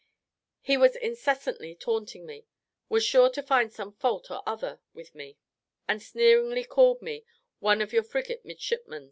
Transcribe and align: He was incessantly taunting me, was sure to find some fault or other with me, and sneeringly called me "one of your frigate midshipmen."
He 0.61 0.77
was 0.77 0.95
incessantly 0.95 1.75
taunting 1.75 2.25
me, 2.25 2.47
was 2.89 3.05
sure 3.05 3.29
to 3.29 3.43
find 3.43 3.71
some 3.71 3.91
fault 3.93 4.31
or 4.31 4.41
other 4.49 4.79
with 4.95 5.13
me, 5.13 5.37
and 5.87 6.01
sneeringly 6.01 6.63
called 6.63 7.03
me 7.03 7.23
"one 7.59 7.83
of 7.83 7.93
your 7.93 8.01
frigate 8.01 8.43
midshipmen." 8.43 8.99